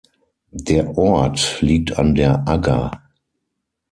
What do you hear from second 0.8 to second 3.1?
Ort liegt an der Agger.